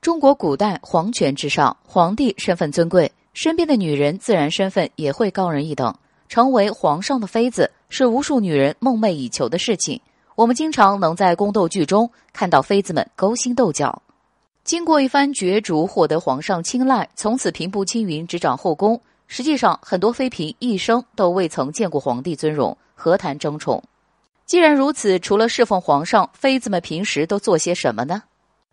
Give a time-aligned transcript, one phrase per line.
[0.00, 5.94] 中国古代皇权至上，皇帝身份尊贵，身边的女人自然身份也会高人一等。
[6.26, 10.00] 成为皇上的妃子是无数女人梦寐以求的事情。
[10.36, 14.00] 我们经常能在宫斗剧中看到妃子们勾心斗角，
[14.64, 18.98] 经过一番角逐，获得皇上青睐，从此平步青云，执掌后宫。
[19.26, 23.82] 实际上，很多妃嫔一生都未曾见过皇帝尊容，何谈争宠？
[24.46, 28.22] 既然如此，除了侍奉皇上，妃子们平时都做些什么呢？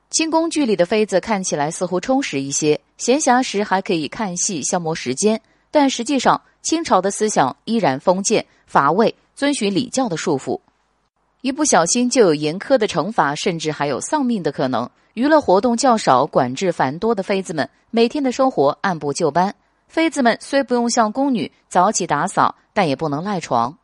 [0.09, 5.41] 清宫剧里的妃子看起来似乎充实一些，闲暇时还可以看戏消磨时间。
[5.69, 10.59] 但实际上，清朝的思想依然封建乏味，遵循礼教的束缚，
[11.41, 14.89] 一不小心就有严苛的惩罚，甚至还有丧命的可能。
[15.13, 19.53] 娱乐活动较少、管制繁多的妃子们，每天的生活按部就班。
[19.89, 23.77] 妃子们虽不用像宫女早起打扫，但也不能赖床。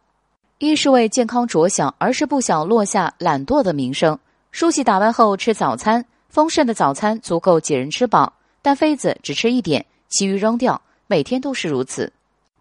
[0.59, 4.17] 一是为健康着想，二是不想落下懒惰的名声。
[4.51, 6.05] 梳洗打扮后吃早餐。
[6.33, 8.33] 丰盛的早餐足够几人吃饱，
[8.63, 10.81] 但妃子只吃一点，其余扔掉。
[11.05, 12.11] 每天都是如此，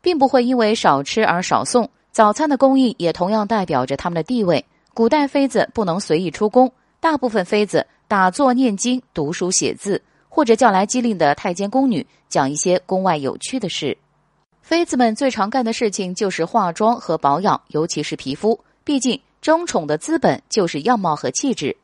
[0.03, 1.89] 并不会因为少吃而少送。
[2.11, 4.63] 早餐的供应也同样代表着他们的地位。
[4.93, 13.97] 古代妃子不能随意出宫，大部分妃子打坐念经、读书写字，或者叫来机灵的太监宫女讲一些宫外有趣的事。
[14.61, 18.61] 妃子们最常干的事情就是化妆和保养，尤其是皮肤。
[18.85, 21.75] 毕竟争宠的资本就是样貌和气质。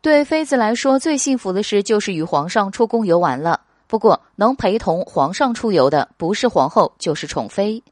[0.00, 3.60] 对妃子来说，最幸福的事就是与皇上出宫游玩了。
[3.86, 7.82] 不过，能陪同皇上出游的不是皇后，就是宠妃。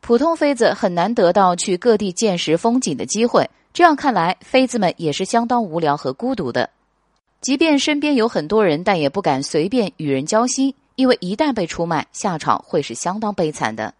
[0.00, 3.48] 普通妃子很难得到去各地见识风景的机会。
[3.72, 6.70] 这样看来，妃子们也是相当无聊和孤独的。
[7.40, 13.92] 即便身边有很多人，但也不敢随便与人交心，因为一旦被出卖，下场会是相当悲惨的。